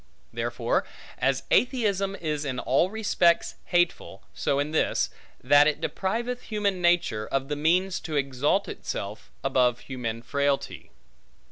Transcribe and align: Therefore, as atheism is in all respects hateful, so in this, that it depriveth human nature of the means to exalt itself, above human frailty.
Therefore, 0.33 0.83
as 1.19 1.43
atheism 1.51 2.15
is 2.15 2.43
in 2.43 2.57
all 2.57 2.89
respects 2.89 3.53
hateful, 3.65 4.23
so 4.33 4.57
in 4.57 4.71
this, 4.71 5.11
that 5.43 5.67
it 5.67 5.79
depriveth 5.79 6.41
human 6.41 6.81
nature 6.81 7.27
of 7.27 7.49
the 7.49 7.55
means 7.55 7.99
to 7.99 8.15
exalt 8.15 8.67
itself, 8.67 9.29
above 9.43 9.81
human 9.81 10.23
frailty. 10.23 10.89